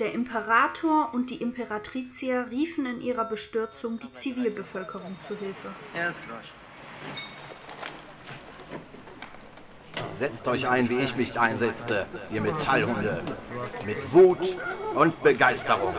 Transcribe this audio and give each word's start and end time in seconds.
Der 0.00 0.14
Imperator 0.14 1.12
und 1.12 1.28
die 1.28 1.42
Imperatricia 1.42 2.44
riefen 2.44 2.86
in 2.86 3.02
ihrer 3.02 3.26
Bestürzung 3.26 4.00
die 4.00 4.10
Zivilbevölkerung 4.14 5.14
zu 5.28 5.36
Hilfe. 5.36 5.68
Setzt 10.08 10.48
euch 10.48 10.66
ein, 10.66 10.88
wie 10.88 11.00
ich 11.00 11.16
mich 11.16 11.38
einsetzte, 11.38 12.06
ihr 12.30 12.40
Metallhunde. 12.40 13.22
Mit 13.84 14.10
Wut 14.14 14.56
und 14.94 15.22
Begeisterung. 15.22 15.94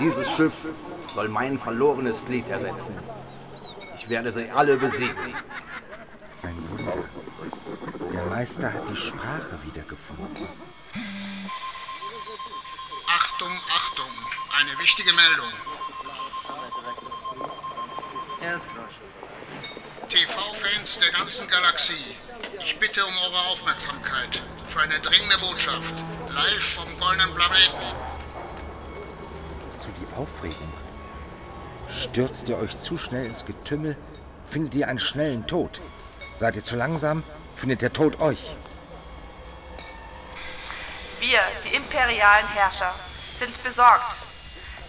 Dieses 0.00 0.34
Schiff 0.34 0.72
soll 1.08 1.28
mein 1.28 1.58
verlorenes 1.58 2.24
Glied 2.24 2.48
ersetzen. 2.48 2.96
Ich 3.96 4.08
werde 4.08 4.32
sie 4.32 4.48
alle 4.48 4.78
besiegen. 4.78 5.34
Ein 6.42 6.56
Wunder. 6.70 7.04
Der 8.14 8.24
Meister 8.30 8.72
hat 8.72 8.88
die 8.88 8.96
Sprache 8.96 9.58
wiedergefunden. 9.62 10.73
Achtung, 13.16 13.52
Achtung, 13.76 14.10
eine 14.58 14.76
wichtige 14.80 15.12
Meldung. 15.12 15.46
TV-Fans 20.08 20.98
der 20.98 21.12
ganzen 21.12 21.46
Galaxie, 21.46 22.16
ich 22.58 22.76
bitte 22.80 23.06
um 23.06 23.12
eure 23.18 23.38
Aufmerksamkeit 23.52 24.42
für 24.66 24.80
eine 24.80 24.98
dringende 24.98 25.38
Botschaft, 25.38 25.94
live 26.28 26.74
vom 26.74 26.98
goldenen 26.98 27.32
Planeten. 27.36 27.86
Zu 29.78 29.86
die 30.00 30.16
Aufregung. 30.16 30.72
Stürzt 31.88 32.48
ihr 32.48 32.58
euch 32.58 32.76
zu 32.78 32.98
schnell 32.98 33.26
ins 33.26 33.44
Getümmel, 33.44 33.96
findet 34.48 34.74
ihr 34.74 34.88
einen 34.88 34.98
schnellen 34.98 35.46
Tod. 35.46 35.80
Seid 36.36 36.56
ihr 36.56 36.64
zu 36.64 36.74
langsam, 36.74 37.22
findet 37.54 37.80
der 37.80 37.92
Tod 37.92 38.20
euch. 38.20 38.44
Wir, 41.26 41.40
die 41.64 41.74
imperialen 41.74 42.46
Herrscher, 42.48 42.94
sind 43.38 43.64
besorgt. 43.64 44.14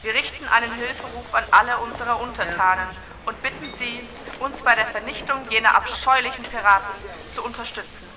Wir 0.00 0.14
richten 0.14 0.48
einen 0.48 0.72
Hilferuf 0.72 1.34
an 1.34 1.44
alle 1.50 1.76
unsere 1.76 2.16
Untertanen 2.16 2.86
und 3.26 3.42
bitten 3.42 3.70
sie, 3.76 4.08
uns 4.40 4.62
bei 4.62 4.74
der 4.74 4.86
Vernichtung 4.86 5.46
jener 5.50 5.74
abscheulichen 5.74 6.42
Piraten 6.44 6.88
zu 7.34 7.44
unterstützen. 7.44 8.08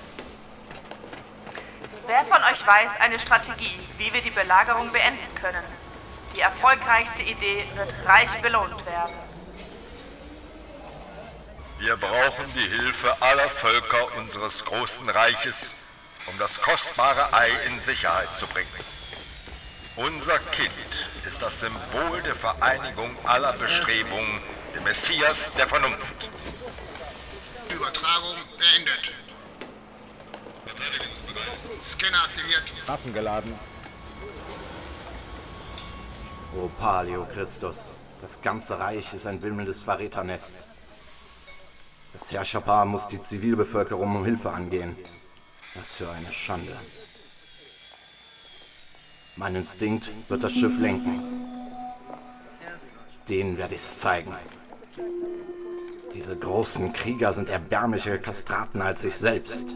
Wer 2.07 2.23
von 2.23 2.41
euch 2.45 2.65
weiß 2.65 2.91
eine 3.01 3.19
Strategie, 3.19 3.77
wie 3.97 4.13
wir 4.13 4.21
die 4.21 4.31
Belagerung 4.31 4.93
beenden 4.93 5.35
können? 5.41 5.63
Die 6.33 6.39
erfolgreichste 6.39 7.21
Idee 7.21 7.67
wird 7.75 7.93
reich 8.05 8.31
belohnt 8.41 8.85
werden. 8.85 9.13
Wir 11.79 11.97
brauchen 11.97 12.45
die 12.55 12.69
Hilfe 12.77 13.13
aller 13.19 13.49
Völker 13.49 14.07
unseres 14.17 14.63
großen 14.63 15.09
Reiches, 15.09 15.75
um 16.27 16.37
das 16.37 16.61
kostbare 16.61 17.33
Ei 17.33 17.49
in 17.67 17.79
Sicherheit 17.81 18.29
zu 18.37 18.47
bringen. 18.47 18.67
Unser 19.95 20.39
Kind 20.39 20.71
ist 21.27 21.41
das 21.41 21.59
Symbol 21.59 22.21
der 22.23 22.35
Vereinigung 22.35 23.15
aller 23.25 23.53
Bestrebungen, 23.53 24.41
der 24.73 24.81
Messias 24.81 25.51
der 25.57 25.67
Vernunft. 25.67 26.29
Übertragung 27.73 28.35
beendet. 28.57 29.13
Scanner 31.83 32.23
aktiviert. 32.23 32.73
Waffen 32.87 33.13
geladen. 33.13 33.57
O 36.57 36.69
Paleo 36.79 37.25
Christus, 37.25 37.93
das 38.19 38.41
ganze 38.41 38.79
Reich 38.79 39.13
ist 39.13 39.27
ein 39.27 39.41
wimmelndes 39.41 39.83
Verräternest. 39.83 40.57
Das 42.13 42.31
Herrscherpaar 42.31 42.85
muss 42.85 43.07
die 43.07 43.19
Zivilbevölkerung 43.19 44.15
um 44.15 44.25
Hilfe 44.25 44.51
angehen. 44.51 44.97
Was 45.75 45.95
für 45.95 46.09
eine 46.09 46.31
Schande. 46.31 46.75
Mein 49.35 49.55
Instinkt 49.55 50.09
wird 50.29 50.43
das 50.43 50.53
Schiff 50.53 50.79
lenken. 50.79 51.21
Denen 53.27 53.57
werde 53.57 53.75
ich's 53.75 53.99
zeigen. 53.99 54.33
Diese 56.13 56.37
großen 56.37 56.93
Krieger 56.93 57.33
sind 57.33 57.49
erbärmliche 57.49 58.17
Kastraten 58.19 58.81
als 58.81 59.03
ich 59.03 59.15
selbst. 59.15 59.67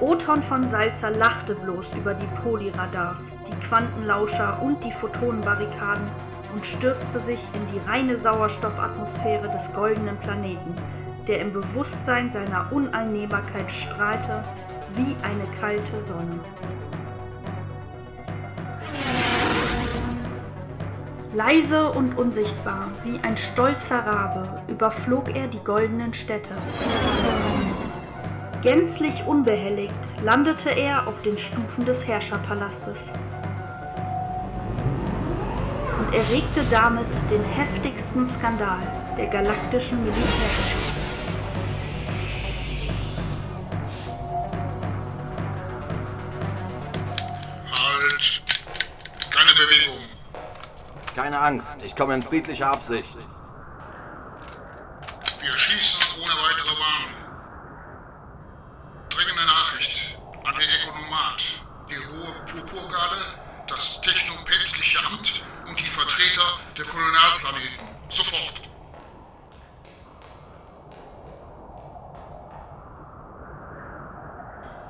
Othon 0.00 0.44
von 0.44 0.64
Salza 0.64 1.08
lachte 1.08 1.56
bloß 1.56 1.92
über 1.94 2.14
die 2.14 2.28
Polyradars, 2.40 3.36
die 3.48 3.66
Quantenlauscher 3.66 4.62
und 4.62 4.84
die 4.84 4.92
Photonenbarrikaden 4.92 6.06
und 6.54 6.64
stürzte 6.64 7.18
sich 7.18 7.42
in 7.52 7.66
die 7.66 7.84
reine 7.84 8.16
Sauerstoffatmosphäre 8.16 9.50
des 9.50 9.72
goldenen 9.72 10.16
Planeten, 10.18 10.72
der 11.26 11.40
im 11.40 11.52
Bewusstsein 11.52 12.30
seiner 12.30 12.72
Uneinnehmbarkeit 12.72 13.72
strahlte 13.72 14.44
wie 14.94 15.16
eine 15.22 15.44
kalte 15.60 16.00
Sonne. 16.00 16.38
Leise 21.34 21.90
und 21.90 22.16
unsichtbar, 22.16 22.88
wie 23.02 23.18
ein 23.22 23.36
stolzer 23.36 24.06
Rabe, 24.06 24.62
überflog 24.68 25.34
er 25.36 25.48
die 25.48 25.62
goldenen 25.64 26.14
Städte. 26.14 26.54
Gänzlich 28.62 29.24
unbehelligt 29.24 29.94
landete 30.24 30.70
er 30.70 31.06
auf 31.06 31.22
den 31.22 31.38
Stufen 31.38 31.84
des 31.84 32.08
Herrscherpalastes 32.08 33.14
und 35.98 36.14
erregte 36.14 36.64
damit 36.70 37.06
den 37.30 37.44
heftigsten 37.44 38.26
Skandal 38.26 38.80
der 39.16 39.26
galaktischen 39.26 40.02
Militärgeschichte. 40.02 40.92
Halt! 47.70 48.42
Keine 49.30 49.52
Bewegung. 49.52 50.08
Keine 51.14 51.38
Angst, 51.38 51.82
ich 51.84 51.94
komme 51.94 52.14
in 52.14 52.22
friedlicher 52.22 52.72
Absicht. 52.72 53.16
Wir 55.40 55.52
schließen 55.56 56.22
ohne 56.22 56.32
weitere 56.32 56.78
Warnung. 56.78 57.14
Dringende 59.10 59.46
Nachricht 59.46 60.18
an 60.44 60.54
den 60.54 60.68
Ökonomat, 60.80 61.42
die 61.90 61.96
Hohe 61.96 62.32
Purpurgarde, 62.46 63.16
das 63.68 64.00
Technopäpstliche 64.00 64.98
Amt 65.06 65.42
und 65.68 65.78
die 65.78 65.86
Vertreter 65.86 66.58
der 66.76 66.84
Kolonialplaneten. 66.84 67.88
Sofort! 68.08 68.62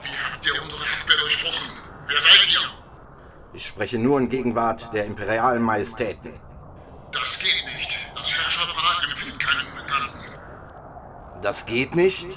Wie 0.00 0.08
habt 0.08 0.46
ihr 0.46 0.62
unsere 0.62 0.84
Abwehr 0.84 1.18
durchbrochen? 1.18 1.76
Wer 2.06 2.20
seid 2.20 2.48
ihr? 2.52 2.60
Ich 3.52 3.66
spreche 3.66 3.98
nur 3.98 4.18
in 4.20 4.28
Gegenwart 4.28 4.92
der 4.94 5.04
imperialen 5.04 5.62
Majestäten. 5.62 6.40
Das 7.12 7.40
geht 7.40 7.64
nicht. 7.64 7.98
Das 8.14 8.32
Herrscherpaar 8.32 9.02
empfiehlt 9.08 9.38
keine 9.40 9.64
Unbekannten. 9.66 10.24
Das 11.42 11.66
geht 11.66 11.94
nicht? 11.94 12.28